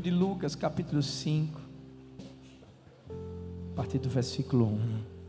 [0.00, 1.60] de Lucas, capítulo 5,
[3.72, 5.20] a partir do versículo 1.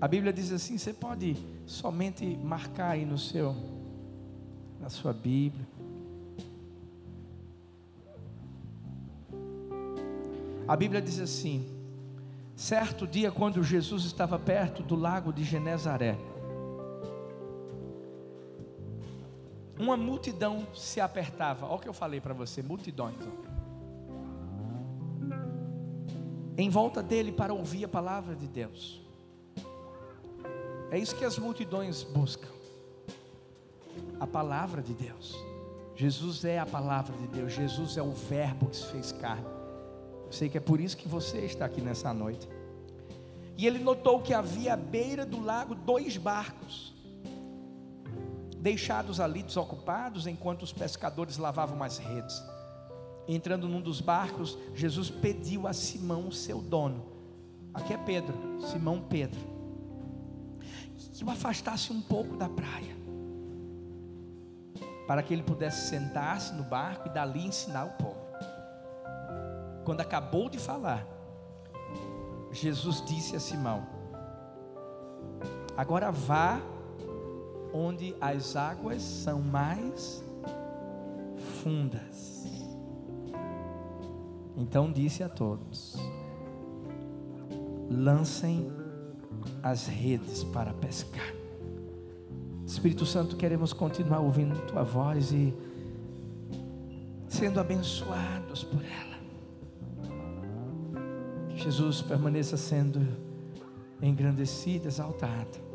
[0.00, 1.36] A Bíblia diz assim: você pode
[1.66, 3.56] somente marcar aí no seu,
[4.80, 5.66] na sua Bíblia.
[10.68, 11.66] A Bíblia diz assim:
[12.54, 16.16] certo dia, quando Jesus estava perto do lago de Genezaré,
[19.78, 21.66] uma multidão se apertava.
[21.66, 23.16] Olha o que eu falei para você: multidões.
[26.58, 29.02] Em volta dele para ouvir a palavra de Deus.
[30.90, 32.48] É isso que as multidões buscam.
[34.18, 35.36] A palavra de Deus.
[35.94, 37.52] Jesus é a palavra de Deus.
[37.52, 39.46] Jesus é o Verbo que se fez carne.
[40.24, 42.48] Eu sei que é por isso que você está aqui nessa noite.
[43.56, 46.95] E ele notou que havia à beira do lago dois barcos
[48.66, 52.42] deixados ali desocupados enquanto os pescadores lavavam as redes.
[53.28, 57.04] Entrando num dos barcos, Jesus pediu a Simão, seu dono,
[57.72, 59.38] aqui é Pedro, Simão Pedro,
[61.14, 62.96] que o afastasse um pouco da praia,
[65.06, 68.26] para que ele pudesse sentar-se no barco e dali ensinar o povo.
[69.84, 71.06] Quando acabou de falar,
[72.50, 73.86] Jesus disse a Simão:
[75.76, 76.60] Agora vá
[77.72, 80.22] onde as águas são mais
[81.62, 82.46] fundas.
[84.56, 85.96] Então disse a todos:
[87.90, 88.70] lancem
[89.62, 91.34] as redes para pescar.
[92.64, 95.54] Espírito Santo, queremos continuar ouvindo tua voz e
[97.28, 99.16] sendo abençoados por ela.
[101.54, 103.00] Jesus permaneça sendo
[104.00, 105.65] engrandecido, exaltado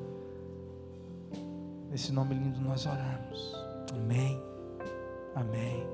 [1.92, 3.54] Nesse nome lindo nós oramos.
[3.94, 4.42] Amém.
[5.36, 5.86] Amém.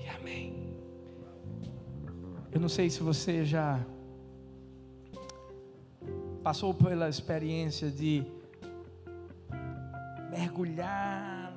[0.00, 0.76] E amém.
[2.52, 3.84] Eu não sei se você já
[6.40, 8.24] passou pela experiência de
[10.30, 11.52] mergulhar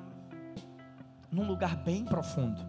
[1.32, 2.60] num lugar bem profundo.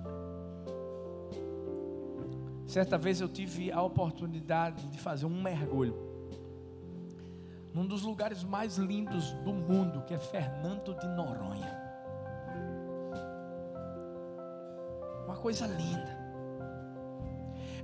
[2.66, 6.11] Certa vez eu tive a oportunidade de fazer um mergulho
[7.74, 11.80] num dos lugares mais lindos do mundo, que é Fernando de Noronha.
[15.24, 16.20] Uma coisa linda.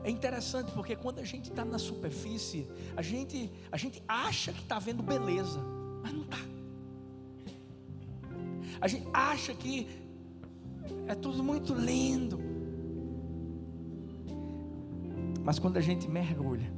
[0.04, 4.60] É interessante porque quando a gente está na superfície, a gente, a gente acha que
[4.60, 5.60] está vendo beleza,
[6.02, 6.38] mas não está.
[8.80, 9.88] A gente acha que
[11.06, 12.38] é tudo muito lindo.
[15.42, 16.70] Mas quando a gente mergulha,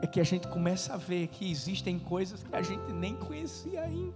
[0.00, 3.82] é que a gente começa a ver que existem coisas que a gente nem conhecia
[3.82, 4.14] ainda.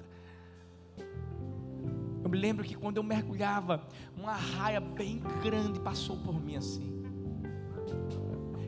[2.22, 3.82] Eu me lembro que quando eu mergulhava,
[4.16, 7.02] uma raia bem grande passou por mim assim.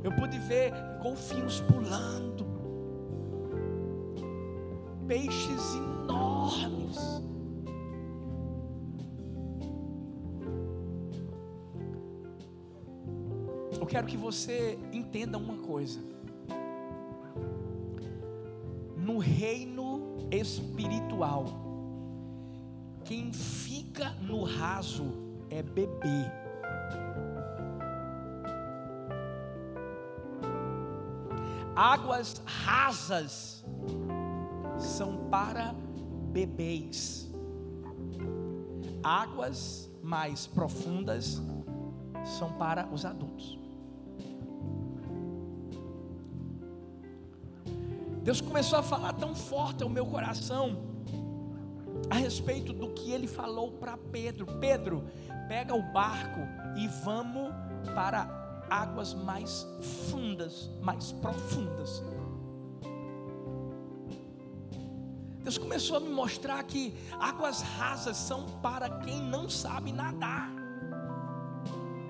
[0.03, 2.45] Eu pude ver golfinhos pulando,
[5.07, 6.99] peixes enormes.
[13.81, 16.14] Eu quero que você entenda uma coisa
[19.15, 21.45] no reino espiritual,
[23.05, 25.05] quem fica no raso
[25.49, 26.29] é bebê.
[31.77, 33.65] Águas rasas
[34.79, 35.73] são para
[36.33, 37.33] bebês.
[39.01, 41.41] Águas mais profundas
[42.25, 43.64] são para os adultos.
[48.25, 50.79] Deus começou a falar tão forte ao meu coração
[52.09, 55.05] a respeito do que ele falou para Pedro: Pedro,
[55.47, 56.41] pega o barco
[56.75, 57.53] e vamos
[57.95, 59.67] para águas mais
[60.11, 62.03] fundas, mais profundas.
[65.43, 70.51] Deus começou a me mostrar que águas rasas são para quem não sabe nadar,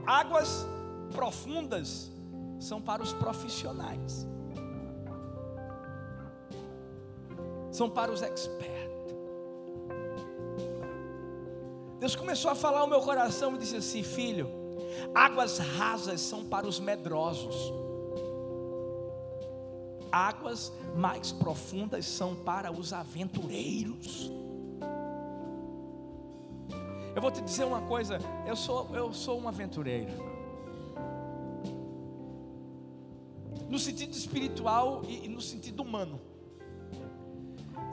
[0.06, 0.64] águas
[1.12, 2.08] profundas
[2.60, 4.32] são para os profissionais.
[7.74, 9.14] São para os expertos.
[11.98, 14.48] Deus começou a falar ao meu coração e disse assim: Filho,
[15.12, 17.72] águas rasas são para os medrosos,
[20.12, 24.30] águas mais profundas são para os aventureiros.
[27.16, 30.12] Eu vou te dizer uma coisa, eu sou, eu sou um aventureiro.
[33.68, 36.33] No sentido espiritual e, e no sentido humano.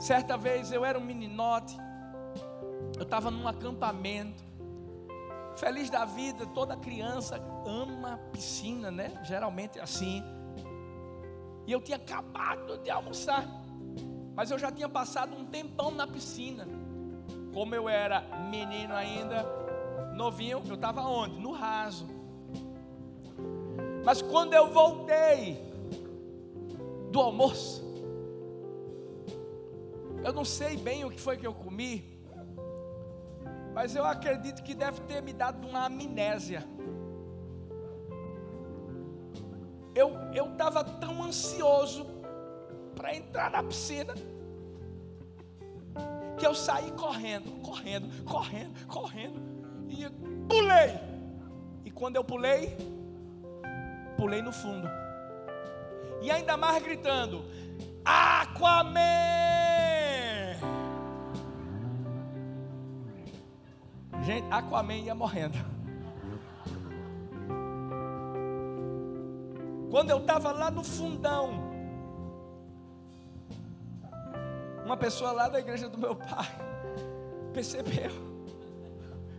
[0.02, 1.78] Certa vez eu era um meninote,
[2.98, 4.44] eu estava num acampamento,
[5.56, 9.22] feliz da vida, toda criança ama piscina, né?
[9.24, 10.24] Geralmente é assim.
[11.68, 13.46] E eu tinha acabado de almoçar,
[14.34, 16.68] mas eu já tinha passado um tempão na piscina.
[17.54, 19.46] Como eu era menino ainda,
[20.16, 21.40] novinho, eu estava onde?
[21.40, 22.08] No raso.
[24.04, 25.62] Mas quando eu voltei
[27.12, 27.91] do almoço,
[30.24, 32.20] eu não sei bem o que foi que eu comi,
[33.74, 36.64] mas eu acredito que deve ter me dado uma amnésia.
[39.94, 42.06] Eu estava tão ansioso
[42.96, 44.14] para entrar na piscina
[46.38, 49.40] que eu saí correndo, correndo, correndo, correndo
[49.90, 50.10] e
[50.48, 51.00] pulei.
[51.86, 52.76] E quando eu pulei,
[54.18, 54.88] pulei no fundo.
[56.22, 57.44] E ainda mais gritando:
[58.06, 59.41] Aquaman!
[64.32, 65.58] Gente, Aquaman ia morrendo.
[69.90, 71.52] Quando eu estava lá no fundão,
[74.86, 76.48] uma pessoa lá da igreja do meu pai
[77.54, 78.10] percebeu.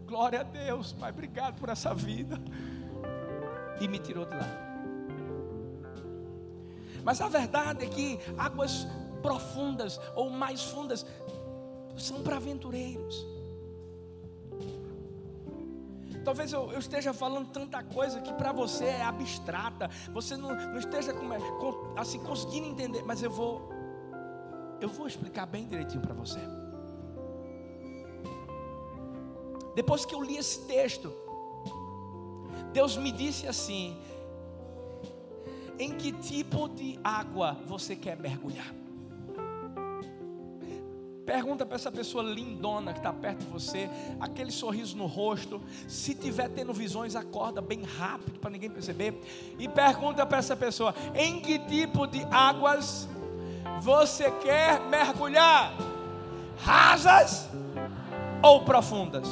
[0.07, 2.39] Glória a Deus, Pai, obrigado por essa vida.
[3.81, 4.47] E me tirou de lá.
[7.03, 8.87] Mas a verdade é que águas
[9.23, 11.07] profundas ou mais fundas
[11.97, 13.32] são para aventureiros.
[16.25, 20.79] Talvez eu, eu, esteja falando tanta coisa que para você é abstrata, você não, não
[20.79, 21.29] esteja com,
[21.97, 23.71] assim conseguindo entender, mas eu vou
[24.81, 26.41] eu vou explicar bem direitinho para você.
[29.75, 31.13] Depois que eu li esse texto,
[32.73, 33.97] Deus me disse assim:
[35.79, 38.82] em que tipo de água você quer mergulhar?
[41.33, 43.89] Pergunta para essa pessoa lindona que está perto de você,
[44.21, 45.63] aquele sorriso no rosto.
[45.89, 49.19] Se tiver tendo visões, acorda bem rápido para ninguém perceber.
[49.59, 53.09] E pergunta para essa pessoa: em que tipo de águas
[53.81, 55.73] você quer mergulhar?
[56.59, 57.49] Rasas
[58.43, 59.27] ou profundas?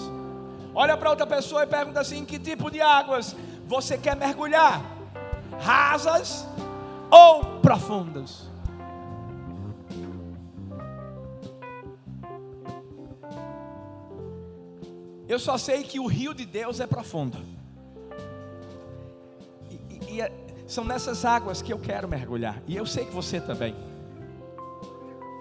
[0.75, 3.37] Olha para outra pessoa e pergunta assim: em que tipo de águas
[3.67, 4.83] você quer mergulhar?
[5.61, 6.47] Rasas
[7.11, 8.50] ou profundas?
[15.31, 17.39] Eu só sei que o rio de Deus é profundo.
[19.71, 20.33] E, e, e é,
[20.67, 22.61] são nessas águas que eu quero mergulhar.
[22.67, 23.73] E eu sei que você também.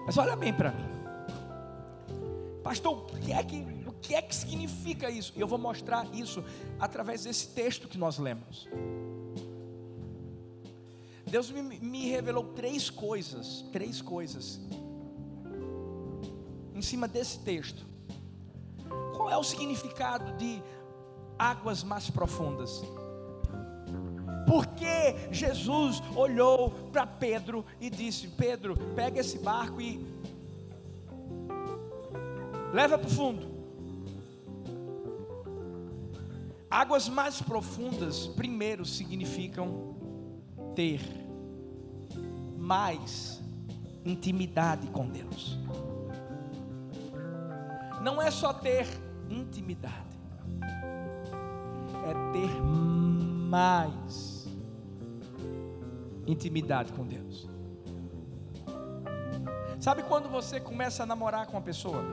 [0.06, 0.84] Mas olha bem para mim.
[2.62, 5.32] Pastor, o que, é que, o que é que significa isso?
[5.34, 6.44] Eu vou mostrar isso
[6.78, 8.68] através desse texto que nós lemos.
[11.26, 14.60] Deus me, me revelou três coisas, três coisas,
[16.76, 17.89] em cima desse texto.
[19.30, 20.60] É o significado de
[21.38, 22.82] águas mais profundas?
[24.46, 30.04] Porque Jesus olhou para Pedro e disse: Pedro, pega esse barco e
[32.72, 33.48] leva para o fundo.
[36.68, 39.94] Águas mais profundas, primeiro, significam
[40.74, 41.00] ter
[42.58, 43.40] mais
[44.04, 45.58] intimidade com Deus.
[48.02, 48.86] Não é só ter
[49.30, 50.18] intimidade,
[52.04, 54.48] é ter mais
[56.26, 57.48] intimidade com Deus.
[59.78, 62.04] Sabe quando você começa a namorar com uma pessoa?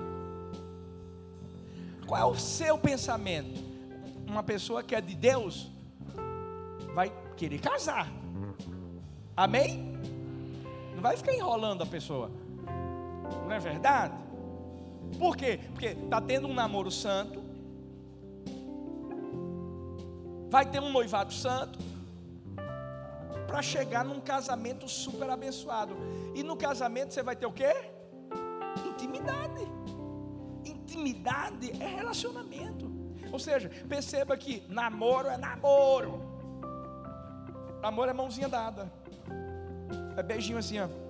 [2.06, 3.60] Qual é o seu pensamento?
[4.26, 5.70] Uma pessoa que é de Deus
[6.94, 8.10] vai querer casar.
[9.36, 9.94] Amém?
[10.96, 12.32] Não vai ficar enrolando a pessoa.
[13.46, 14.27] Não é verdade?
[15.18, 15.60] Por quê?
[15.72, 17.42] Porque está tendo um namoro santo,
[20.50, 21.80] vai ter um noivado santo,
[23.48, 25.96] para chegar num casamento super abençoado.
[26.36, 27.74] E no casamento você vai ter o quê?
[28.86, 29.68] Intimidade.
[30.66, 32.92] Intimidade é relacionamento.
[33.32, 36.22] Ou seja, perceba que namoro é namoro.
[37.82, 38.92] Namoro é mãozinha dada.
[40.18, 41.07] É beijinho assim, ó.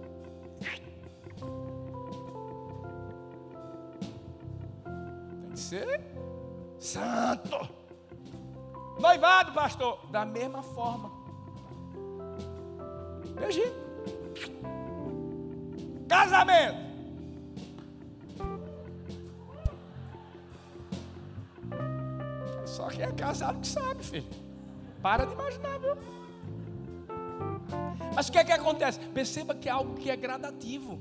[5.67, 6.01] Ser
[6.79, 7.69] santo.
[9.00, 11.12] Noivado, pastor, da mesma forma.
[13.36, 13.74] Beijinho.
[16.07, 16.88] Casamento.
[22.65, 24.27] Só quem é casado que sabe, filho.
[25.01, 25.97] Para de imaginar, viu?
[28.15, 29.00] Mas o que é que acontece?
[29.00, 31.00] Perceba que é algo que é gradativo.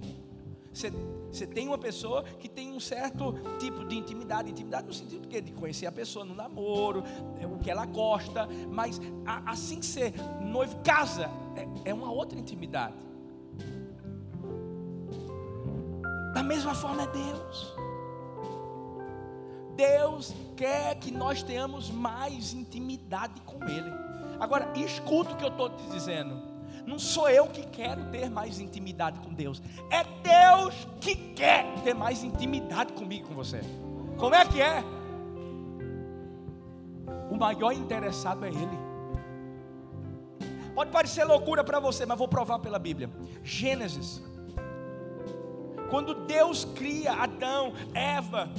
[0.72, 0.90] Você
[1.30, 5.52] Você tem uma pessoa que tem um certo tipo de intimidade, intimidade no sentido de
[5.52, 7.02] conhecer a pessoa no namoro,
[7.40, 9.00] é o que ela gosta, mas
[9.44, 11.30] assim que você noivo casa,
[11.84, 12.94] é, é uma outra intimidade.
[16.32, 17.76] Da mesma forma é Deus.
[19.74, 23.90] Deus quer que nós tenhamos mais intimidade com Ele.
[24.40, 26.45] Agora, escuta o que eu estou te dizendo.
[26.86, 29.60] Não sou eu que quero ter mais intimidade com Deus.
[29.90, 33.60] É Deus que quer ter mais intimidade comigo, com você.
[34.16, 34.82] Como é que é?
[37.30, 38.86] O maior interessado é Ele.
[40.74, 43.10] Pode parecer loucura para você, mas vou provar pela Bíblia.
[43.42, 44.22] Gênesis.
[45.90, 48.50] Quando Deus cria Adão, Eva,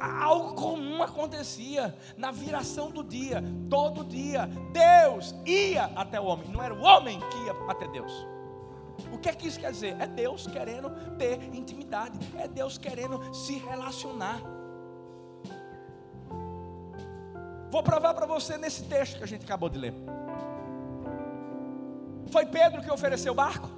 [0.00, 4.48] algo comum acontecia na viração do dia, todo dia.
[4.72, 8.12] Deus ia até o homem, não era o homem que ia até Deus.
[9.12, 9.96] O que é que isso quer dizer?
[10.00, 14.40] É Deus querendo ter intimidade, é Deus querendo se relacionar.
[17.70, 19.94] Vou provar para você nesse texto que a gente acabou de ler.
[22.30, 23.68] Foi Pedro que ofereceu o barco?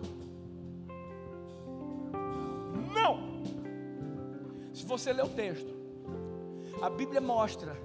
[2.92, 3.42] Não.
[4.72, 5.79] Se você ler o texto,
[6.82, 7.76] a Bíblia mostra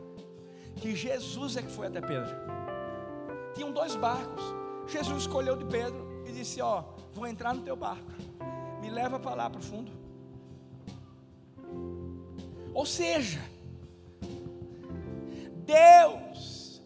[0.75, 2.35] que Jesus é que foi até Pedro.
[3.53, 4.43] Tinham dois barcos.
[4.87, 6.83] Jesus escolheu de Pedro e disse: Ó,
[7.13, 8.11] vou entrar no teu barco.
[8.81, 9.91] Me leva para lá para o fundo.
[12.73, 13.39] Ou seja,
[15.65, 16.81] Deus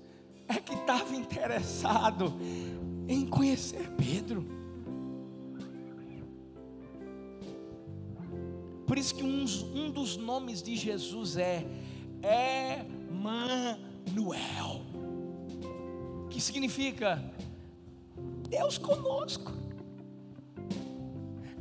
[0.48, 2.34] é que estava interessado
[3.08, 4.46] em conhecer Pedro.
[8.86, 11.64] Por isso que um, um dos nomes de Jesus é
[13.10, 14.82] Emmanuel,
[16.30, 17.24] que significa
[18.50, 19.52] Deus conosco.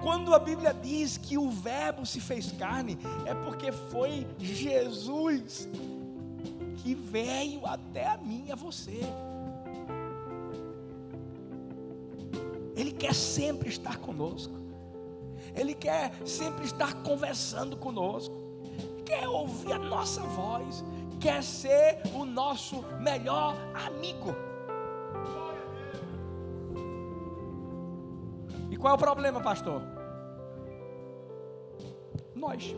[0.00, 2.96] Quando a Bíblia diz que o Verbo se fez carne,
[3.26, 5.68] é porque foi Jesus
[6.76, 9.00] que veio até a mim e a você.
[12.76, 14.54] Ele quer sempre estar conosco.
[15.54, 18.47] Ele quer sempre estar conversando conosco
[19.08, 20.84] quer ouvir a nossa voz,
[21.18, 24.36] quer ser o nosso melhor amigo.
[28.70, 29.80] E qual é o problema, pastor?
[32.34, 32.76] Nós.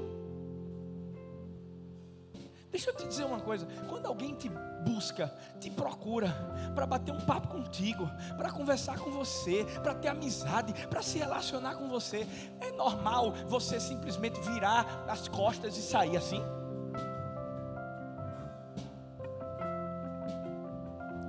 [2.71, 4.49] Deixa eu te dizer uma coisa: quando alguém te
[4.85, 6.33] busca, te procura
[6.75, 11.75] para bater um papo contigo, para conversar com você, para ter amizade, para se relacionar
[11.75, 12.27] com você,
[12.61, 16.43] é normal você simplesmente virar as costas e sair assim?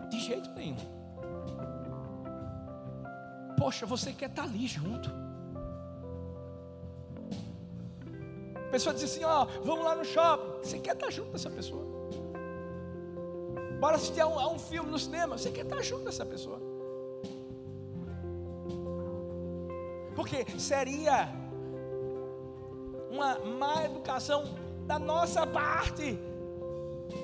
[0.09, 1.01] De jeito nenhum.
[3.57, 5.30] Poxa, você quer estar tá ali junto.
[8.71, 10.63] A pessoa diz assim: Ó, vamos lá no shopping.
[10.63, 11.83] Você quer estar junto dessa pessoa?
[13.81, 15.37] Bora assistir a um, a um filme no cinema.
[15.37, 16.57] Você quer estar junto dessa pessoa?
[20.15, 21.27] Porque seria
[23.09, 24.45] uma má educação
[24.87, 26.17] da nossa parte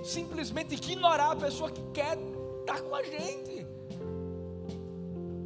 [0.03, 2.17] simplesmente ignorar a pessoa que quer
[2.59, 3.65] estar com a gente.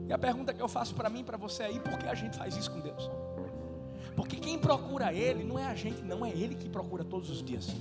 [0.09, 2.35] E a pergunta que eu faço para mim para você aí, por que a gente
[2.35, 3.07] faz isso com Deus?
[4.15, 7.43] Porque quem procura Ele não é a gente, não é Ele que procura todos os
[7.43, 7.75] dias.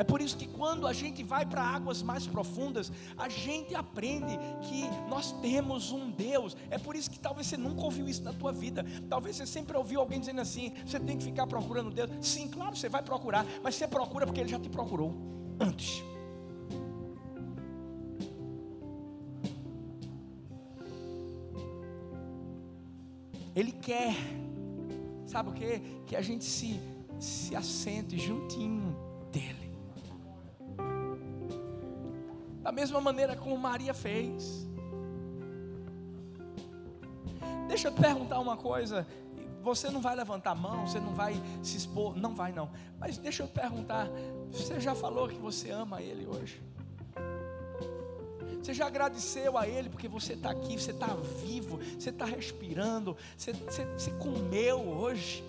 [0.00, 4.38] É por isso que quando a gente vai para águas mais profundas, a gente aprende
[4.62, 6.56] que nós temos um Deus.
[6.70, 8.82] É por isso que talvez você nunca ouviu isso na tua vida.
[9.10, 12.10] Talvez você sempre ouviu alguém dizendo assim: você tem que ficar procurando Deus.
[12.22, 15.14] Sim, claro, você vai procurar, mas você procura porque Ele já te procurou
[15.60, 16.02] antes.
[23.60, 24.14] Ele quer,
[25.26, 25.80] sabe o que?
[26.06, 26.80] Que a gente se,
[27.18, 28.96] se assente juntinho
[29.30, 29.70] dele.
[32.62, 34.66] Da mesma maneira como Maria fez.
[37.68, 39.06] Deixa eu te perguntar uma coisa.
[39.60, 42.70] Você não vai levantar a mão, você não vai se expor, não vai não.
[42.98, 44.08] Mas deixa eu te perguntar,
[44.50, 46.62] você já falou que você ama ele hoje?
[48.62, 53.16] Você já agradeceu a Ele porque você está aqui, você está vivo, você está respirando,
[53.36, 55.42] você, você, você comeu hoje.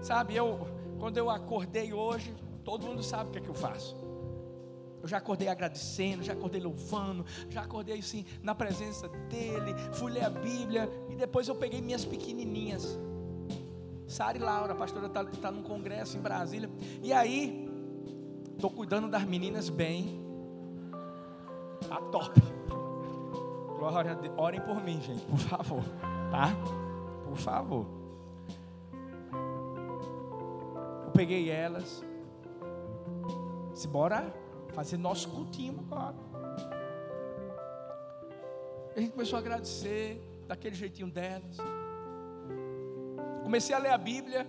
[0.00, 0.68] Sabe, eu,
[1.00, 2.32] quando eu acordei hoje,
[2.64, 3.96] todo mundo sabe o que é que eu faço.
[5.02, 10.24] Eu já acordei agradecendo, já acordei louvando, já acordei assim na presença dele, fui ler
[10.24, 12.98] a Bíblia e depois eu peguei minhas pequenininhas.
[14.06, 16.70] Sara e Laura, a pastora está tá num congresso em Brasília.
[17.02, 17.65] E aí,
[18.56, 20.18] Estou cuidando das meninas bem.
[21.86, 22.40] Tá top.
[23.78, 24.34] Glória a Deus.
[24.38, 25.84] Orem por mim, gente, por favor.
[26.30, 26.48] Tá?
[27.28, 27.86] Por favor.
[31.04, 32.02] Eu peguei elas.
[33.74, 34.34] Se bora
[34.72, 36.16] fazer nosso cultinho agora.
[38.96, 41.58] A gente começou a agradecer daquele jeitinho delas.
[43.42, 44.46] Comecei a ler a Bíblia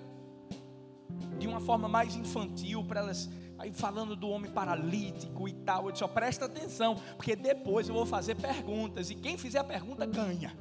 [1.38, 5.86] de uma forma mais infantil para elas aí falando do homem paralítico e tal.
[5.86, 9.64] Eu disse, ó, presta atenção, porque depois eu vou fazer perguntas, e quem fizer a
[9.64, 10.56] pergunta ganha.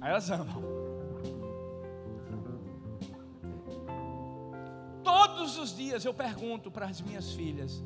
[0.00, 0.62] Aí elas amam.
[5.04, 7.82] Todos os dias eu pergunto para as minhas filhas: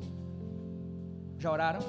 [1.37, 1.81] já oraram?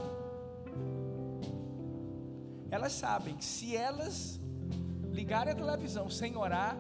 [2.71, 4.41] Elas sabem que se elas
[5.13, 6.77] ligarem a televisão sem orar,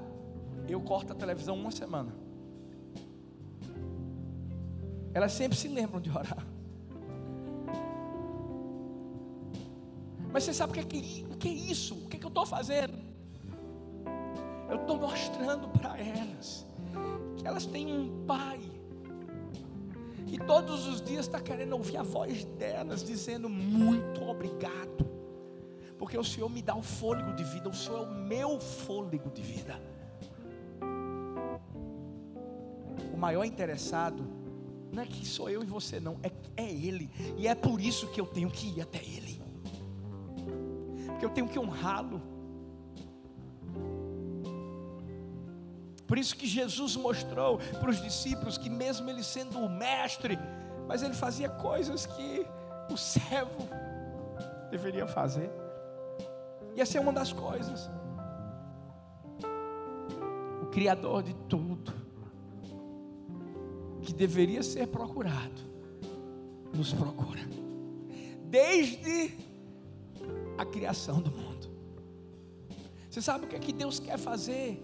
[0.69, 2.25] eu corto a televisão uma semana.
[5.17, 6.47] Elas sempre se lembram de orar.
[10.31, 11.95] Mas você sabe o que é, o que é isso?
[11.95, 12.99] O que, é que eu estou fazendo?
[14.69, 16.67] Eu estou mostrando para elas
[17.39, 18.61] que elas têm um pai.
[20.27, 25.09] E todos os dias está querendo ouvir a voz delas dizendo muito obrigado.
[25.99, 29.31] Porque o Senhor me dá o fôlego de vida, o Senhor é o meu fôlego
[29.31, 29.81] de vida.
[33.15, 34.36] O maior interessado
[34.97, 37.11] não é que sou eu e você, não, é, é Ele.
[37.37, 39.43] E é por isso que eu tenho que ir até Ele.
[41.07, 42.23] Porque eu tenho que honrá-lo.
[46.07, 50.38] Por isso que Jesus mostrou para os discípulos que, mesmo ele sendo o mestre,
[50.88, 52.47] mas ele fazia coisas que
[52.91, 53.69] o servo
[54.71, 55.50] deveria fazer.
[56.75, 57.91] E essa é uma das coisas.
[60.62, 61.93] O Criador de tudo,
[64.07, 65.61] que deveria ser procurado,
[66.73, 67.41] nos procura,
[68.45, 69.35] desde
[70.57, 71.69] a criação do mundo.
[73.11, 74.80] Você sabe o que é que Deus quer fazer?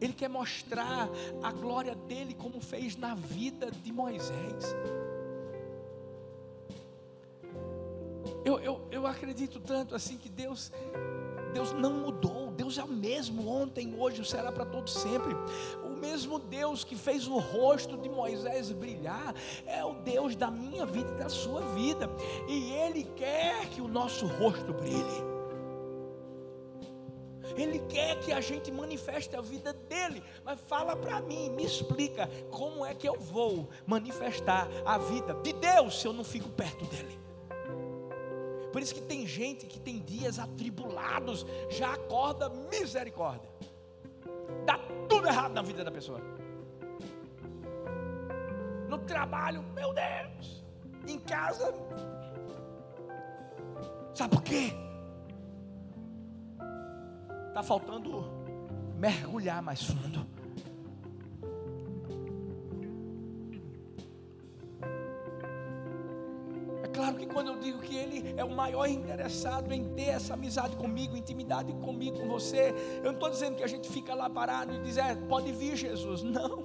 [0.00, 1.08] Ele quer mostrar
[1.42, 4.76] a glória dele, como fez na vida de Moisés.
[8.44, 10.70] Eu, eu, eu acredito tanto assim que Deus,
[11.52, 15.34] Deus não mudou, Deus é o mesmo ontem, hoje, será para todos sempre.
[15.94, 19.32] O mesmo Deus que fez o rosto de Moisés brilhar,
[19.64, 22.10] é o Deus da minha vida e da sua vida,
[22.48, 25.34] e Ele quer que o nosso rosto brilhe.
[27.56, 32.28] Ele quer que a gente manifeste a vida dele, mas fala para mim, me explica
[32.50, 36.84] como é que eu vou manifestar a vida de Deus se eu não fico perto
[36.86, 37.20] dele.
[38.72, 43.48] Por isso que tem gente que tem dias atribulados, já acorda misericórdia.
[44.64, 46.20] Dá tudo errado na vida da pessoa.
[48.88, 50.64] No trabalho, meu Deus.
[51.06, 51.74] Em casa,
[54.14, 54.72] sabe por quê?
[57.48, 58.24] Está faltando
[58.96, 60.33] mergulhar mais fundo.
[67.34, 71.72] Quando eu digo que Ele é o maior interessado em ter essa amizade comigo, intimidade
[71.74, 74.96] comigo, com você, eu não estou dizendo que a gente fica lá parado e diz,
[74.96, 76.22] é, pode vir Jesus.
[76.24, 76.64] Não.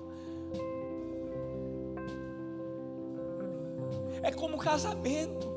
[4.21, 5.47] É como casamento.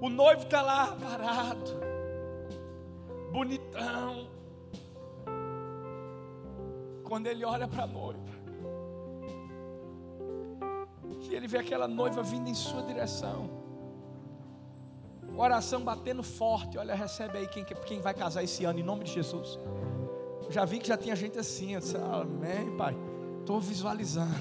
[0.00, 1.80] O noivo está lá parado,
[3.32, 4.28] bonitão.
[7.04, 8.35] Quando ele olha para a noiva,
[11.26, 13.50] que ele vê aquela noiva vindo em sua direção.
[15.36, 16.78] Oração batendo forte.
[16.78, 19.58] Olha, recebe aí quem, quem vai casar esse ano, em nome de Jesus.
[20.48, 21.74] Já vi que já tinha gente assim.
[21.74, 22.96] Eu disse, Amém, Pai.
[23.40, 24.32] Estou visualizando.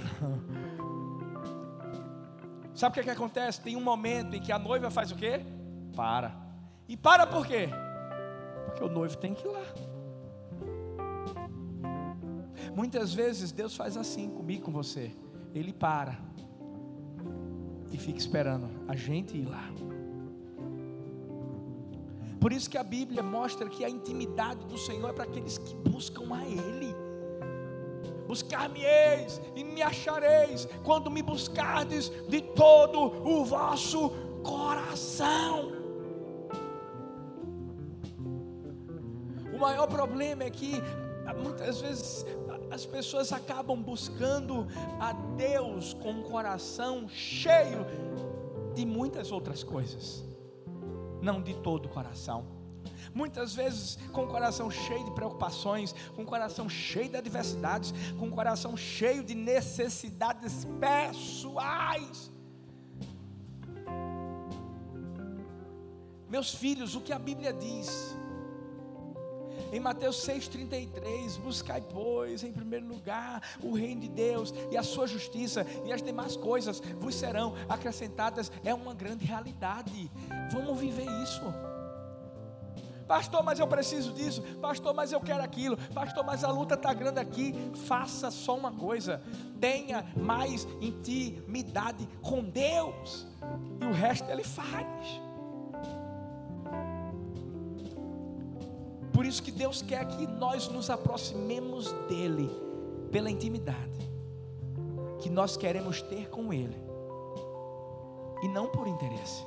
[2.73, 3.61] Sabe o que, é que acontece?
[3.61, 5.41] Tem um momento em que a noiva faz o quê?
[5.95, 6.35] Para.
[6.87, 7.69] E para por quê?
[8.65, 9.63] Porque o noivo tem que ir lá.
[12.75, 15.15] Muitas vezes Deus faz assim comigo, com você.
[15.53, 16.17] Ele para
[17.95, 19.69] e fica esperando a gente ir lá.
[22.41, 25.73] Por isso que a Bíblia mostra que a intimidade do Senhor é para aqueles que
[25.89, 26.93] buscam a Ele.
[28.27, 34.09] Buscar-me-eis e me achareis quando me buscardes de todo o vosso
[34.43, 35.71] coração.
[39.53, 40.83] O maior problema é que
[41.41, 42.25] muitas vezes
[42.75, 44.67] as pessoas acabam buscando
[44.99, 47.85] a Deus com um coração cheio
[48.75, 50.23] de muitas outras coisas,
[51.21, 52.45] não de todo o coração.
[53.13, 58.27] Muitas vezes com o coração cheio de preocupações, com o coração cheio de adversidades, com
[58.27, 62.29] o coração cheio de necessidades pessoais.
[66.29, 68.17] Meus filhos, o que a Bíblia diz?
[69.75, 75.05] Em Mateus 6,33, buscai, pois, em primeiro lugar o reino de Deus e a sua
[75.05, 78.49] justiça, e as demais coisas vos serão acrescentadas.
[78.63, 80.09] É uma grande realidade.
[80.53, 81.43] Vamos viver isso.
[83.05, 84.41] Pastor, mas eu preciso disso.
[84.61, 85.75] Pastor, mas eu quero aquilo.
[85.93, 87.53] Pastor, mas a luta está grande aqui.
[87.85, 89.21] Faça só uma coisa:
[89.59, 93.27] tenha mais intimidade com Deus,
[93.81, 95.24] e o resto Ele faz.
[99.25, 102.47] Por isso que Deus quer que nós nos aproximemos dEle
[103.11, 104.07] pela intimidade
[105.19, 106.77] que nós queremos ter com Ele,
[108.43, 109.43] e não por interesse.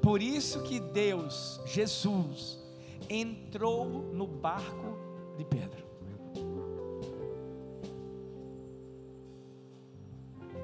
[0.00, 2.64] Por isso que Deus, Jesus,
[3.10, 4.96] entrou no barco
[5.36, 5.84] de Pedro.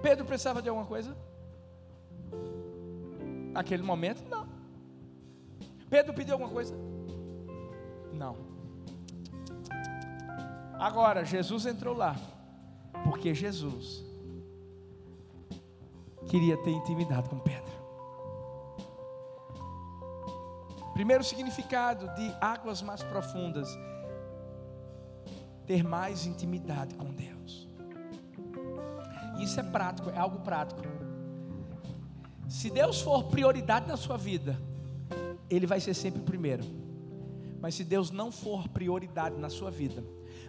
[0.01, 1.17] Pedro precisava de alguma coisa?
[3.53, 4.44] Naquele momento, não.
[5.89, 6.75] Pedro pediu alguma coisa?
[8.13, 8.37] Não.
[10.79, 12.17] Agora, Jesus entrou lá,
[13.05, 14.05] porque Jesus
[16.27, 17.73] queria ter intimidade com Pedro.
[20.93, 23.69] Primeiro significado de águas mais profundas:
[25.67, 27.69] ter mais intimidade com Deus.
[29.41, 30.83] Isso é prático, é algo prático.
[32.49, 34.61] Se Deus for prioridade na sua vida,
[35.51, 36.65] ele vai ser sempre o primeiro.
[37.61, 40.05] Mas se Deus não for prioridade na sua vida,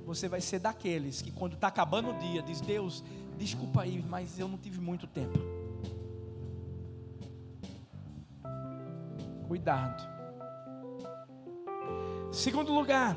[0.06, 3.04] você vai ser daqueles que quando está acabando o dia, diz: Deus,
[3.38, 5.40] desculpa aí, mas eu não tive muito tempo.
[9.48, 10.16] Cuidado.
[12.32, 13.16] Segundo lugar,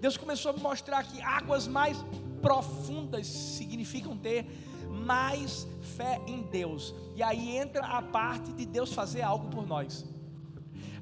[0.00, 1.96] Deus começou a me mostrar que águas mais
[2.42, 4.44] profundas significam ter
[4.90, 6.94] mais fé em Deus.
[7.16, 10.04] E aí entra a parte de Deus fazer algo por nós.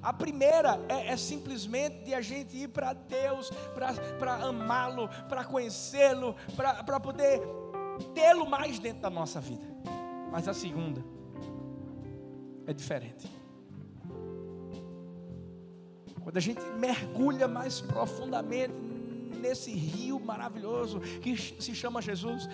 [0.03, 3.51] A primeira é, é simplesmente de a gente ir para Deus,
[4.19, 7.41] para amá-lo, para conhecê-lo, para poder
[8.15, 9.67] tê-lo mais dentro da nossa vida.
[10.31, 11.05] Mas a segunda
[12.67, 13.29] é diferente.
[16.23, 18.75] Quando a gente mergulha mais profundamente
[19.41, 22.49] nesse rio maravilhoso que se chama Jesus,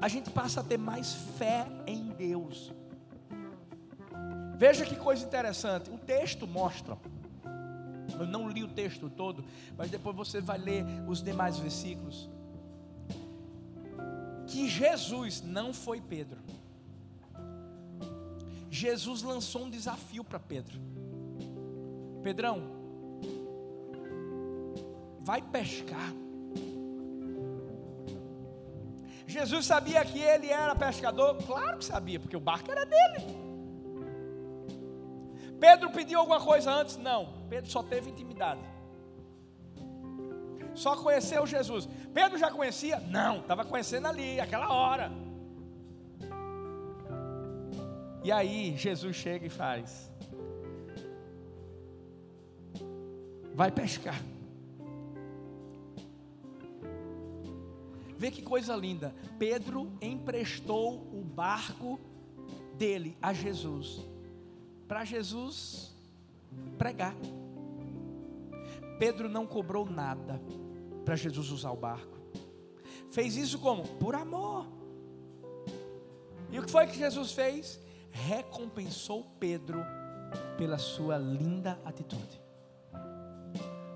[0.00, 2.72] a gente passa a ter mais fé em Deus.
[4.56, 5.90] Veja que coisa interessante.
[5.90, 6.96] O texto mostra.
[8.18, 9.44] Eu não li o texto todo,
[9.76, 12.30] mas depois você vai ler os demais versículos.
[14.46, 16.38] Que Jesus não foi Pedro.
[18.70, 20.80] Jesus lançou um desafio para Pedro.
[22.22, 22.62] Pedrão,
[25.20, 26.12] vai pescar.
[29.26, 31.36] Jesus sabia que ele era pescador?
[31.46, 33.45] Claro que sabia, porque o barco era dele.
[35.60, 36.96] Pedro pediu alguma coisa antes?
[36.96, 37.32] Não.
[37.48, 38.60] Pedro só teve intimidade.
[40.74, 41.88] Só conheceu Jesus.
[42.12, 43.00] Pedro já conhecia?
[43.00, 45.10] Não, estava conhecendo ali, aquela hora.
[48.22, 50.12] E aí Jesus chega e faz:
[53.54, 54.20] Vai pescar.
[58.18, 59.14] Vê que coisa linda.
[59.38, 61.98] Pedro emprestou o barco
[62.76, 64.15] dele a Jesus
[64.86, 65.94] para Jesus
[66.78, 67.14] pregar.
[68.98, 70.40] Pedro não cobrou nada
[71.04, 72.16] para Jesus usar o barco.
[73.10, 73.86] Fez isso como?
[73.98, 74.66] Por amor.
[76.50, 77.80] E o que foi que Jesus fez?
[78.10, 79.84] Recompensou Pedro
[80.56, 82.40] pela sua linda atitude.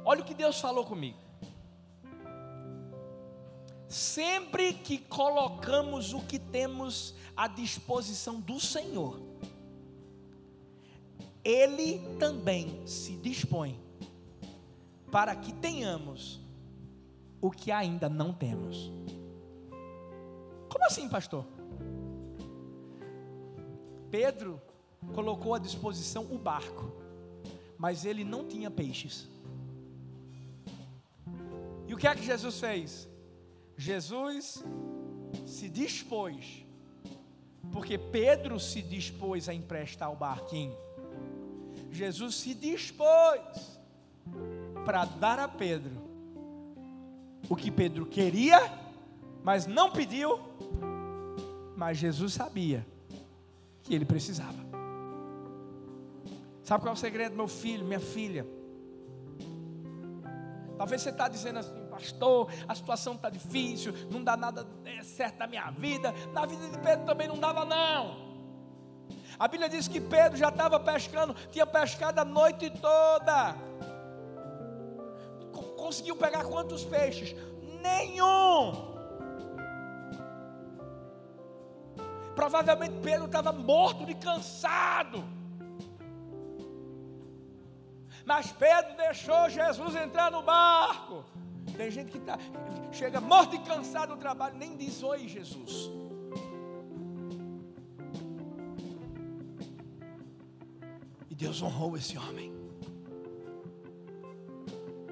[0.05, 1.18] Olha o que Deus falou comigo.
[3.88, 9.20] Sempre que colocamos o que temos à disposição do Senhor,
[11.44, 13.81] ele também se dispõe
[15.11, 16.40] para que tenhamos
[17.40, 18.92] o que ainda não temos.
[20.68, 21.44] Como assim, pastor?
[24.11, 24.61] Pedro
[25.14, 26.92] colocou à disposição o barco,
[27.79, 29.29] mas ele não tinha peixes.
[31.87, 33.09] E o que é que Jesus fez?
[33.76, 34.62] Jesus
[35.46, 36.64] se dispôs,
[37.72, 40.76] porque Pedro se dispôs a emprestar o barquinho.
[41.90, 43.81] Jesus se dispôs
[44.85, 46.09] para dar a Pedro
[47.48, 48.61] o que Pedro queria,
[49.42, 50.38] mas não pediu,
[51.76, 52.87] mas Jesus sabia
[53.83, 54.59] que ele precisava.
[56.62, 58.46] Sabe qual é o segredo, meu filho, minha filha?
[60.79, 65.38] Talvez você está dizendo assim, pastor, a situação está difícil, não dá nada é, certo
[65.38, 66.14] na minha vida.
[66.33, 68.30] Na vida de Pedro também não dava, não.
[69.40, 73.57] A Bíblia diz que Pedro já estava pescando, tinha pescado a noite toda.
[75.79, 77.35] Conseguiu pegar quantos peixes?
[77.81, 78.90] Nenhum.
[82.35, 85.24] Provavelmente Pedro estava morto de cansado.
[88.26, 91.24] Mas Pedro deixou Jesus entrar no barco.
[91.79, 92.38] Tem gente que tá,
[92.92, 95.90] chega morto e cansado do trabalho, nem diz oi, Jesus.
[101.40, 102.53] Deus honrou esse homem.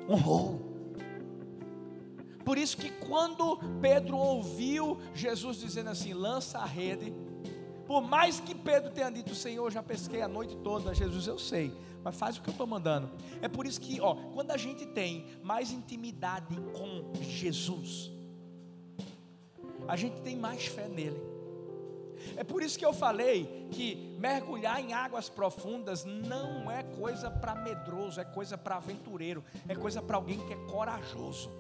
[0.07, 0.69] Honrou.
[2.45, 7.15] Por isso que quando Pedro ouviu Jesus dizendo assim: lança a rede,
[7.87, 11.75] por mais que Pedro tenha dito, Senhor, já pesquei a noite toda, Jesus, eu sei,
[12.05, 13.11] mas faz o que eu estou mandando.
[13.41, 18.11] É por isso que, ó, quando a gente tem mais intimidade com Jesus,
[19.87, 21.23] a gente tem mais fé nele.
[22.37, 27.55] É por isso que eu falei que mergulhar em águas profundas não é coisa para
[27.55, 31.51] medroso, é coisa para aventureiro, é coisa para alguém que é corajoso.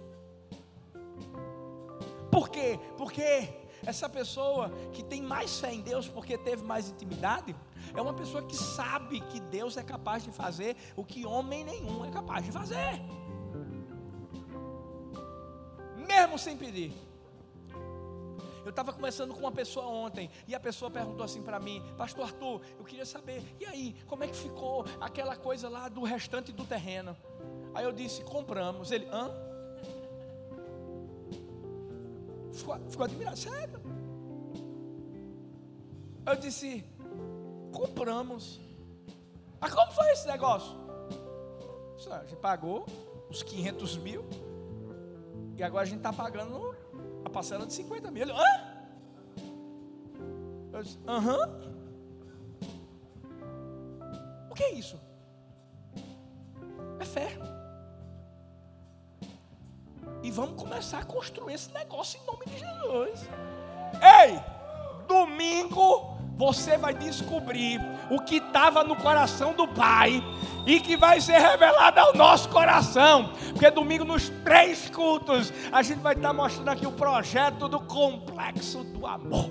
[2.30, 2.78] Por quê?
[2.96, 3.48] Porque
[3.86, 7.54] essa pessoa que tem mais fé em Deus porque teve mais intimidade,
[7.94, 12.04] é uma pessoa que sabe que Deus é capaz de fazer o que homem nenhum
[12.04, 13.00] é capaz de fazer,
[16.06, 17.07] mesmo sem pedir.
[18.68, 22.24] Eu estava conversando com uma pessoa ontem e a pessoa perguntou assim para mim, Pastor
[22.24, 26.52] Arthur, eu queria saber, e aí, como é que ficou aquela coisa lá do restante
[26.52, 27.16] do terreno?
[27.74, 28.92] Aí eu disse, compramos.
[28.92, 29.30] Ele, hã?
[32.52, 33.80] Ficou, ficou admirado, sério.
[36.26, 36.84] Eu disse,
[37.72, 38.60] compramos.
[39.58, 40.76] Mas como foi esse negócio?
[42.10, 42.84] A gente pagou
[43.30, 44.26] os 500 mil
[45.56, 46.76] e agora a gente está pagando
[47.28, 48.22] a parcela de 50 mil.
[48.22, 48.78] Ele, hã?
[50.72, 51.68] Eu disse, aham.
[54.50, 55.00] O que é isso?
[56.98, 57.38] É fé.
[60.22, 63.28] E vamos começar a construir esse negócio em nome de Jesus.
[64.02, 64.40] Ei,
[65.06, 70.22] domingo você vai descobrir o que estava no coração do Pai
[70.68, 76.00] e que vai ser revelado ao nosso coração, porque domingo nos três cultos a gente
[76.00, 79.50] vai estar mostrando aqui o projeto do complexo do amor.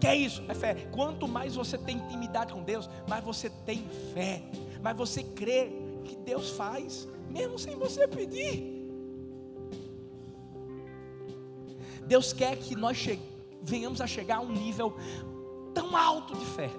[0.00, 0.42] Que é isso?
[0.48, 0.88] É fé.
[0.90, 4.42] Quanto mais você tem intimidade com Deus, mais você tem fé,
[4.80, 5.70] mais você crê
[6.02, 8.80] que Deus faz, mesmo sem você pedir.
[12.06, 13.06] Deus quer que nós
[13.62, 14.96] venhamos a chegar a um nível
[15.74, 16.70] tão alto de fé,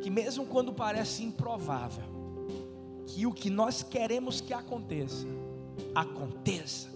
[0.00, 2.04] que mesmo quando parece improvável,
[3.06, 5.26] que o que nós queremos que aconteça,
[5.94, 6.88] aconteça.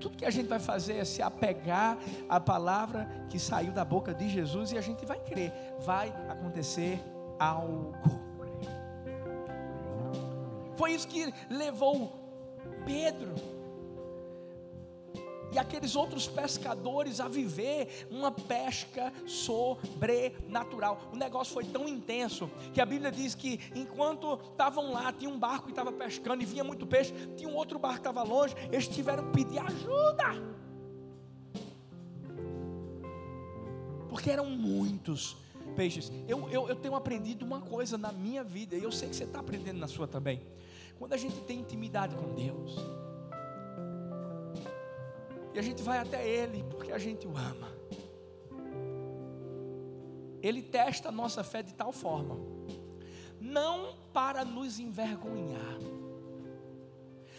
[0.00, 4.14] Tudo que a gente vai fazer é se apegar à palavra que saiu da boca
[4.14, 5.52] de Jesus e a gente vai crer,
[5.84, 7.00] vai acontecer
[7.38, 7.92] algo.
[10.76, 12.12] Foi isso que levou
[12.84, 13.34] Pedro
[15.56, 21.00] e aqueles outros pescadores a viver uma pesca sobrenatural.
[21.14, 25.38] O negócio foi tão intenso que a Bíblia diz que enquanto estavam lá, tinha um
[25.38, 28.54] barco que estava pescando e vinha muito peixe, tinha um outro barco que estava longe,
[28.70, 30.26] eles tiveram que pedir ajuda.
[34.10, 35.38] Porque eram muitos
[35.74, 36.12] peixes.
[36.28, 39.24] Eu, eu, eu tenho aprendido uma coisa na minha vida, e eu sei que você
[39.24, 40.42] está aprendendo na sua também.
[40.98, 42.76] Quando a gente tem intimidade com Deus,
[45.56, 47.74] e a gente vai até Ele porque a gente o ama.
[50.42, 52.36] Ele testa a nossa fé de tal forma,
[53.40, 55.78] não para nos envergonhar.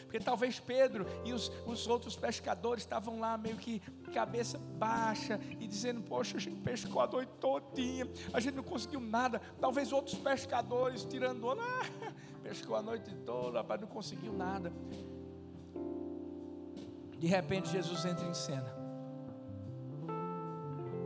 [0.01, 3.80] Porque talvez Pedro e os, os outros pescadores estavam lá meio que
[4.12, 8.99] cabeça baixa e dizendo: Poxa, a gente pescou a noite todinha, a gente não conseguiu
[8.99, 9.39] nada.
[9.62, 14.73] Talvez outros pescadores tirando onda, ah, pescou a noite toda, mas não conseguiu nada.
[17.19, 18.75] De repente Jesus entra em cena.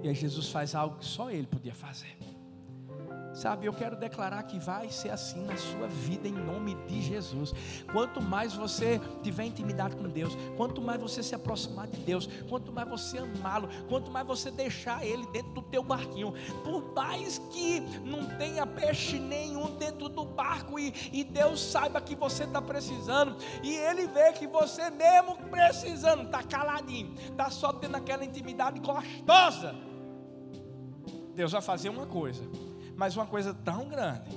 [0.03, 2.17] E aí Jesus faz algo que só ele podia fazer.
[3.33, 7.53] Sabe, eu quero declarar que vai ser assim na sua vida em nome de Jesus.
[7.91, 12.71] Quanto mais você tiver intimidade com Deus, quanto mais você se aproximar de Deus, quanto
[12.71, 17.79] mais você amá-lo, quanto mais você deixar ele dentro do teu barquinho, por mais que
[18.03, 23.35] não tenha peixe nenhum dentro do barco e, e Deus saiba que você está precisando
[23.63, 29.91] e ele vê que você mesmo precisando está caladinho, está só tendo aquela intimidade gostosa
[31.33, 32.43] Deus vai fazer uma coisa,
[33.01, 34.29] mas uma coisa tão grande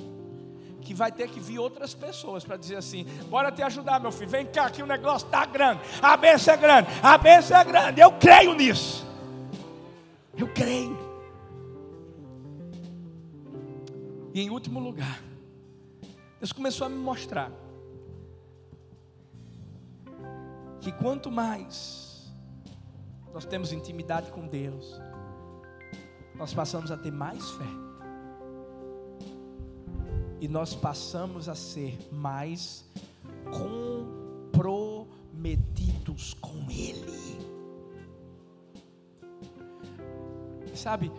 [0.81, 4.31] que vai ter que vir outras pessoas para dizer assim: bora te ajudar, meu filho,
[4.31, 8.00] vem cá, que o negócio está grande, a bênção é grande, a bênção é grande,
[8.00, 9.07] eu creio nisso,
[10.35, 10.96] eu creio.
[14.33, 15.22] E em último lugar,
[16.40, 17.53] Deus começou a me mostrar
[20.81, 22.33] que quanto mais
[23.31, 24.98] nós temos intimidade com Deus,
[26.35, 27.84] nós passamos a ter mais fé.
[30.40, 32.85] E nós passamos a ser mais
[33.51, 37.14] comprometidos com Ele.
[40.75, 41.11] Sabe,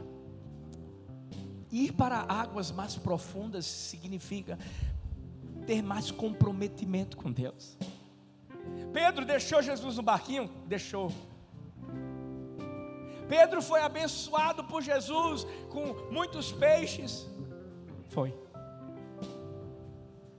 [1.72, 4.60] ir para águas mais profundas significa
[5.66, 7.78] ter mais comprometimento com Deus.
[8.94, 10.50] Pedro deixou Jesus no barquinho?
[10.68, 11.12] Deixou.
[13.28, 17.28] Pedro foi abençoado por Jesus com muitos peixes?
[18.10, 18.45] Foi.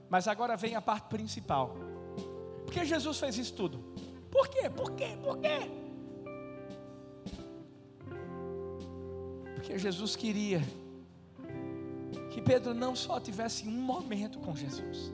[0.09, 1.75] Mas agora vem a parte principal.
[2.65, 3.79] Por que Jesus fez isso tudo?
[4.31, 4.69] Por quê?
[4.69, 5.17] Por quê?
[5.21, 5.69] Por quê?
[9.55, 10.61] Porque Jesus queria
[12.31, 15.11] que Pedro não só tivesse um momento com Jesus,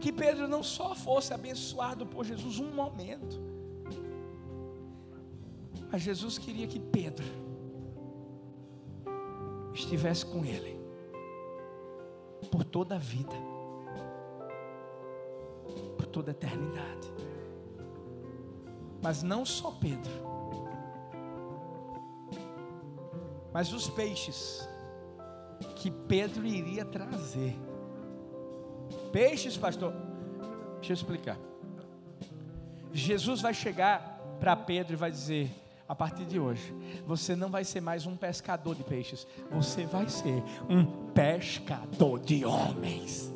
[0.00, 3.40] que Pedro não só fosse abençoado por Jesus um momento,
[5.90, 7.26] mas Jesus queria que Pedro
[9.74, 10.83] estivesse com ele
[12.74, 13.36] toda a vida,
[15.96, 17.14] por toda a eternidade.
[19.00, 20.34] Mas não só Pedro,
[23.52, 24.68] Mas os peixes
[25.76, 27.56] que Pedro iria trazer.
[29.12, 29.92] Peixes, pastor.
[30.78, 31.38] Deixa eu explicar.
[32.92, 35.48] Jesus vai chegar para Pedro e vai dizer:
[35.88, 36.74] a partir de hoje,
[37.06, 42.44] você não vai ser mais um pescador de peixes, você vai ser um pescador de
[42.44, 43.32] homens.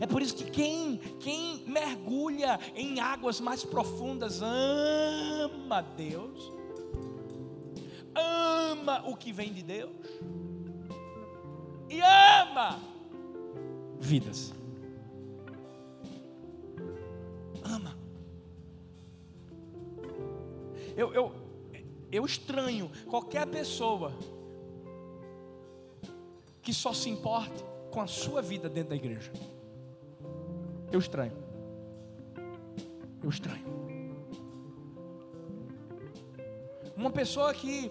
[0.00, 6.52] É por isso que quem, quem mergulha em águas mais profundas ama Deus
[8.14, 9.90] ama o que vem de Deus
[11.88, 12.78] e ama
[13.98, 14.52] vidas.
[20.96, 21.32] Eu, eu,
[22.10, 24.12] eu estranho qualquer pessoa
[26.62, 29.32] que só se importe com a sua vida dentro da igreja.
[30.90, 31.32] Eu estranho.
[33.22, 33.64] Eu estranho.
[36.96, 37.90] Uma pessoa que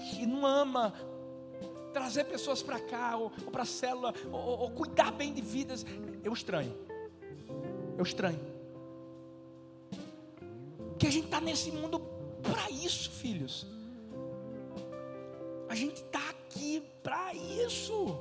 [0.00, 0.94] que não ama
[1.92, 5.84] trazer pessoas para cá, ou, ou para a célula, ou, ou cuidar bem de vidas,
[6.24, 6.74] eu estranho.
[7.96, 8.49] Eu estranho.
[11.10, 11.98] A gente está nesse mundo
[12.40, 13.66] para isso, filhos.
[15.68, 18.16] A gente está aqui para isso.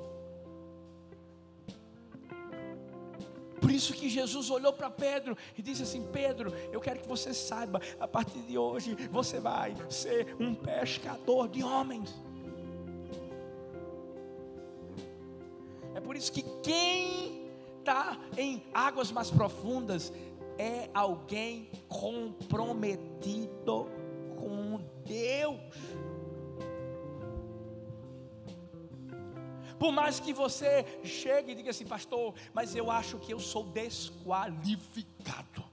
[3.61, 7.31] Por isso que Jesus olhou para Pedro e disse assim: Pedro, eu quero que você
[7.31, 12.19] saiba, a partir de hoje você vai ser um pescador de homens.
[15.93, 20.11] É por isso que quem está em águas mais profundas
[20.59, 23.89] é alguém comprometido
[24.37, 25.57] com Deus.
[29.79, 33.63] Por mais que você chegue e diga assim, pastor, mas eu acho que eu sou
[33.63, 35.63] desqualificado.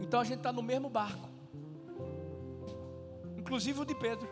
[0.00, 1.28] Então a gente está no mesmo barco,
[3.38, 4.28] inclusive o de Pedro.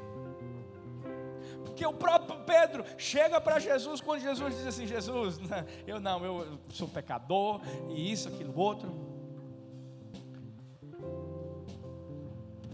[1.65, 2.22] Porque o próprio
[2.53, 5.39] Pedro chega para Jesus quando Jesus diz assim: Jesus,
[5.87, 8.93] eu não, eu sou pecador, e isso, aquilo, outro.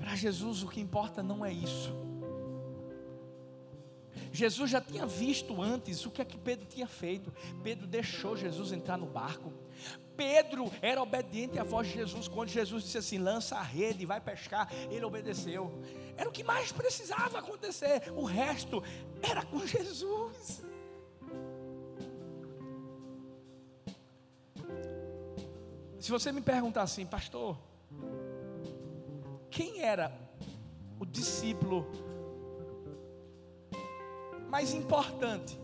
[0.01, 1.97] Para Jesus o que importa não é isso.
[4.33, 7.33] Jesus já tinha visto antes o que é que Pedro tinha feito.
[7.63, 9.53] Pedro deixou Jesus entrar no barco.
[10.19, 12.27] Pedro era obediente à voz de Jesus.
[12.27, 15.73] Quando Jesus disse assim: lança a rede, vai pescar, ele obedeceu.
[16.17, 18.13] Era o que mais precisava acontecer.
[18.17, 18.83] O resto
[19.23, 20.65] era com Jesus.
[26.01, 27.57] Se você me perguntar assim, pastor,
[29.49, 30.13] quem era
[30.99, 31.87] o discípulo
[34.49, 35.57] mais importante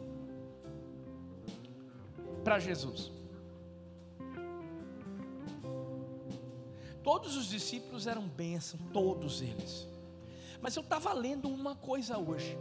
[2.45, 3.14] para Jesus.
[7.05, 9.87] Todos os discípulos eram bênção, todos eles.
[10.61, 12.59] Mas eu estava lendo uma coisa hoje.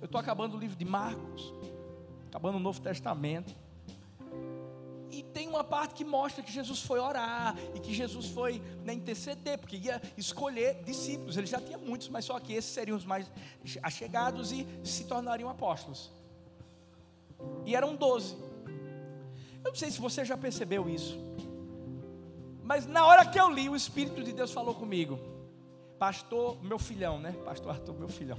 [0.00, 1.52] Eu estou acabando o livro de Marcos,
[2.26, 3.54] acabando o Novo Testamento.
[5.10, 8.94] E tem uma parte que mostra que Jesus foi orar e que Jesus foi né,
[8.94, 11.36] interceder, porque ia escolher discípulos.
[11.36, 13.30] Ele já tinha muitos, mas só que esses seriam os mais
[13.82, 16.10] achegados e se tornariam apóstolos.
[17.66, 18.34] E eram doze.
[19.62, 21.18] Eu não sei se você já percebeu isso,
[22.62, 25.18] mas na hora que eu li, o Espírito de Deus falou comigo,
[25.98, 27.32] Pastor, meu filhão, né?
[27.44, 28.38] Pastor Arthur, meu filhão.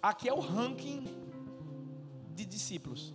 [0.00, 1.04] Aqui é o ranking
[2.34, 3.12] de discípulos.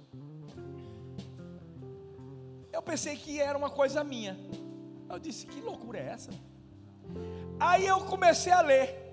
[2.74, 4.38] Eu pensei que era uma coisa minha.
[5.10, 6.32] Eu disse: Que loucura é essa?
[7.58, 9.08] Aí eu comecei a ler.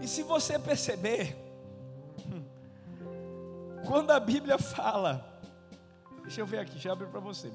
[0.00, 1.34] E se você perceber,
[3.88, 5.40] quando a Bíblia fala,
[6.22, 7.50] deixa eu ver aqui, eu abrir para você.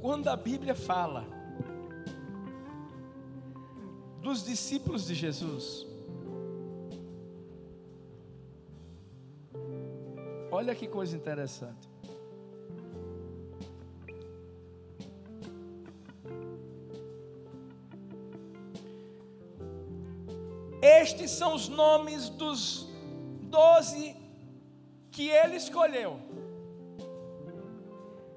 [0.00, 1.26] Quando a Bíblia fala
[4.22, 5.86] dos discípulos de Jesus,
[10.50, 11.88] olha que coisa interessante.
[20.80, 22.88] Estes são os nomes dos
[23.42, 24.16] doze
[25.10, 26.20] que ele escolheu.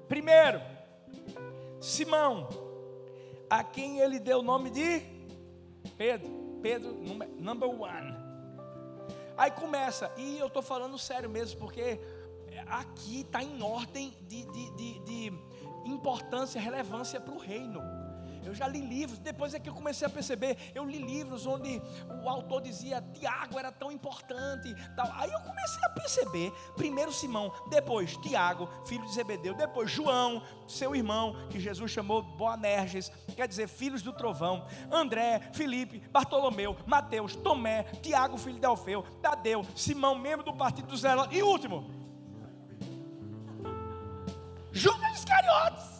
[0.08, 0.71] Primeiro,
[1.82, 2.48] Simão,
[3.50, 5.02] a quem ele deu o nome de
[5.98, 6.30] Pedro.
[6.62, 6.94] Pedro,
[7.38, 8.16] number one.
[9.36, 11.98] Aí começa, e eu estou falando sério mesmo, porque
[12.68, 15.32] aqui está em ordem de, de, de, de
[15.84, 17.80] importância, relevância para o reino.
[18.44, 21.80] Eu já li livros, depois é que eu comecei a perceber, eu li livros onde
[22.22, 25.10] o autor dizia Tiago era tão importante, tal.
[25.14, 30.94] Aí eu comecei a perceber, primeiro Simão, depois Tiago, filho de Zebedeu, depois João, seu
[30.94, 37.84] irmão, que Jesus chamou Boanerges, quer dizer, filhos do trovão, André, Felipe, Bartolomeu, Mateus, Tomé,
[38.02, 41.90] Tiago, filho de Alfeu, Tadeu, Simão, membro do partido dos Zelotes, e último,
[44.72, 45.91] Judas Iscariotes.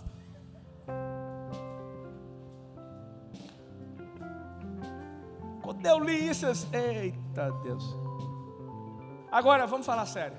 [5.83, 5.99] Quando eu
[6.73, 7.85] eita Deus.
[9.33, 10.37] Agora, vamos falar sério.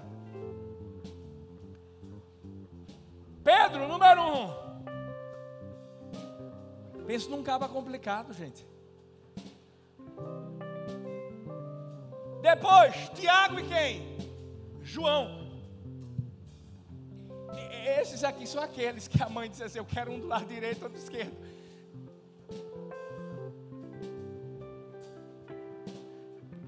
[3.44, 4.54] Pedro, número um.
[7.06, 8.66] Pensa num caba complicado, gente.
[12.42, 14.18] Depois, Tiago e quem?
[14.82, 15.44] João.
[18.00, 20.84] Esses aqui são aqueles que a mãe disse assim: Eu quero um do lado direito,
[20.84, 21.36] outro do esquerdo.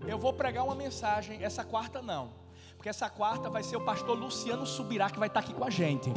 [0.07, 2.29] Eu vou pregar uma mensagem, essa quarta não.
[2.75, 5.69] Porque essa quarta vai ser o pastor Luciano Subirá que vai estar aqui com a
[5.69, 6.11] gente.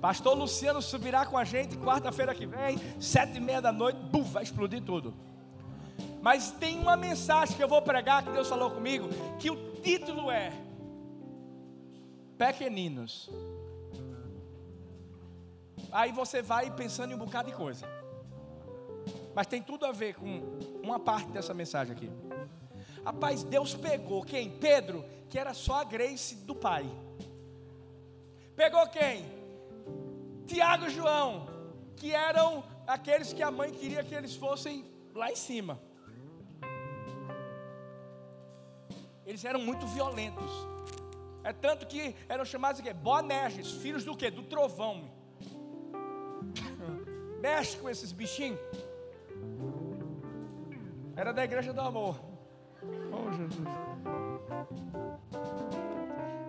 [0.00, 4.30] Pastor Luciano subirá com a gente quarta-feira que vem, sete e meia da noite, buf,
[4.30, 5.12] vai explodir tudo.
[6.22, 9.08] Mas tem uma mensagem que eu vou pregar que Deus falou comigo,
[9.38, 10.52] que o título é
[12.38, 13.28] Pequeninos
[15.92, 17.86] aí você vai pensando em um bocado de coisa.
[19.34, 20.42] Mas tem tudo a ver com
[20.82, 22.10] uma parte dessa mensagem aqui.
[23.04, 24.50] Rapaz, Deus pegou quem?
[24.58, 26.84] Pedro, que era só a grace do pai.
[28.54, 29.24] Pegou quem?
[30.46, 31.46] Tiago e João,
[31.96, 34.84] que eram aqueles que a mãe queria que eles fossem
[35.14, 35.80] lá em cima.
[39.24, 40.50] Eles eram muito violentos.
[41.42, 42.92] É tanto que eram chamados de quê?
[42.92, 44.30] Boanerges, filhos do quê?
[44.30, 45.19] Do trovão
[47.40, 48.58] mexe com esses bichinhos.
[51.16, 52.20] Era da igreja do amor.
[53.12, 53.66] Oh, Jesus.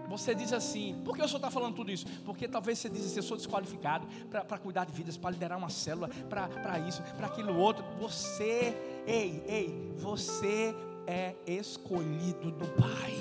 [0.08, 2.06] Você diz assim, por que o senhor está falando tudo isso?
[2.26, 5.70] Porque talvez você diz assim, eu sou desqualificado para cuidar de vidas, para liderar uma
[5.70, 7.86] célula, para isso, para aquilo outro.
[7.98, 8.76] Você,
[9.08, 10.76] ei, ei, você
[11.08, 13.16] é escolhido do Pai.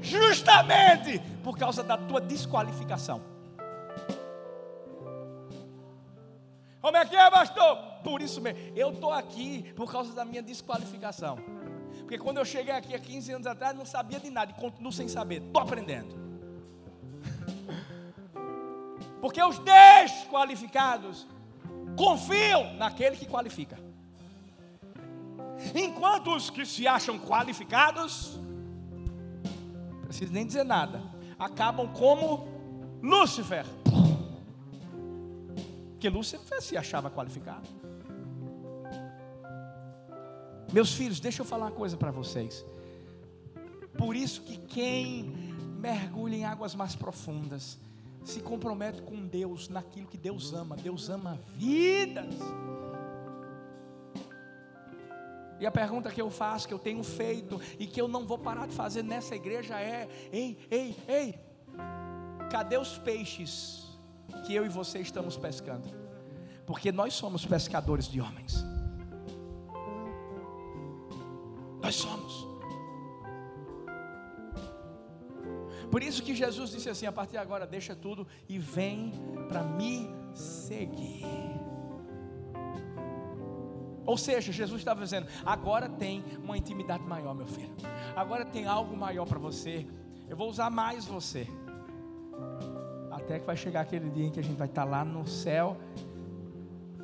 [0.00, 3.35] Justamente por causa da tua desqualificação.
[6.86, 7.76] Como é que é, pastor?
[8.04, 8.60] Por isso mesmo.
[8.76, 11.36] Eu estou aqui por causa da minha desqualificação.
[11.98, 14.92] Porque quando eu cheguei aqui há 15 anos atrás, não sabia de nada e continuo
[14.92, 15.42] sem saber.
[15.42, 16.14] Estou aprendendo.
[19.20, 21.26] Porque os desqualificados
[21.96, 23.76] confiam naquele que qualifica.
[25.74, 28.38] Enquanto os que se acham qualificados,
[29.90, 31.02] não preciso nem dizer nada,
[31.36, 32.46] acabam como
[33.02, 33.66] Lúcifer.
[35.96, 37.66] Porque Lúcifer se achava qualificado.
[40.70, 42.66] Meus filhos, deixa eu falar uma coisa para vocês.
[43.96, 45.22] Por isso que quem
[45.80, 47.78] mergulha em águas mais profundas
[48.22, 50.76] se compromete com Deus naquilo que Deus ama.
[50.76, 52.34] Deus ama vidas.
[55.58, 58.36] E a pergunta que eu faço, que eu tenho feito e que eu não vou
[58.36, 61.38] parar de fazer nessa igreja é: ei, ei, ei,
[62.50, 63.85] cadê os peixes
[64.44, 65.88] que eu e você estamos pescando?
[66.66, 68.64] Porque nós somos pescadores de homens.
[71.80, 72.46] Nós somos.
[75.90, 79.12] Por isso que Jesus disse assim: a partir de agora, deixa tudo e vem
[79.48, 81.24] para me seguir.
[84.04, 87.74] Ou seja, Jesus estava dizendo: agora tem uma intimidade maior, meu filho.
[88.14, 89.86] Agora tem algo maior para você.
[90.28, 91.46] Eu vou usar mais você.
[93.26, 95.76] Até que vai chegar aquele dia em que a gente vai estar lá no céu,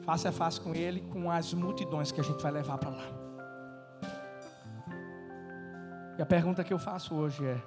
[0.04, 3.04] face a face com Ele, com as multidões que a gente vai levar para lá.
[6.16, 7.60] E a pergunta que eu faço hoje é: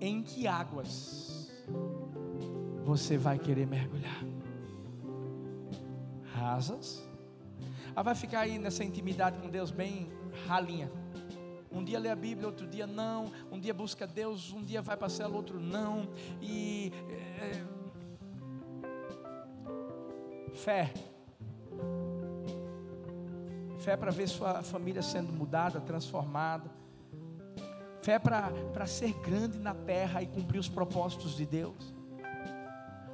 [0.00, 1.52] em que águas
[2.84, 4.24] você vai querer mergulhar?
[6.34, 7.06] Rasas
[7.94, 10.10] ela vai ficar aí nessa intimidade com Deus bem
[10.46, 10.90] ralinha.
[11.70, 13.30] Um dia lê a Bíblia, outro dia não.
[13.50, 16.08] Um dia busca Deus, um dia vai para a cela, outro não.
[16.40, 17.62] E é,
[20.54, 20.92] fé.
[23.78, 26.70] Fé para ver sua família sendo mudada, transformada.
[28.02, 31.94] Fé para ser grande na terra e cumprir os propósitos de Deus.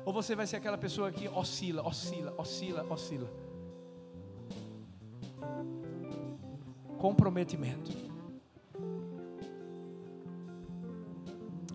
[0.05, 3.47] Ou você vai ser aquela pessoa que oscila, oscila, oscila, oscila.
[6.97, 8.06] comprometimento.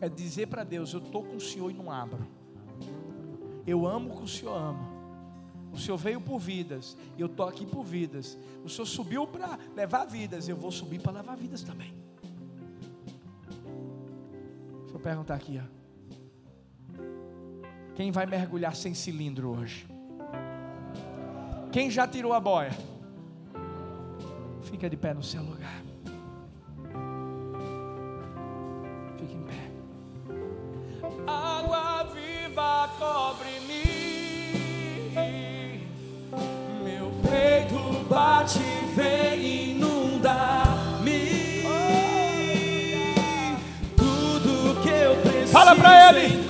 [0.01, 2.27] É dizer para Deus: Eu estou com o Senhor e não abro.
[3.65, 4.89] Eu amo o que o Senhor ama.
[5.71, 8.37] O Senhor veio por vidas, eu estou aqui por vidas.
[8.63, 11.93] O Senhor subiu para levar vidas, eu vou subir para levar vidas também.
[14.81, 15.81] Deixa eu perguntar aqui, ó.
[17.95, 19.87] Quem vai mergulhar sem cilindro hoje?
[21.71, 22.71] Quem já tirou a boia?
[24.63, 25.81] Fica de pé no seu lugar.
[45.81, 46.40] Para ele.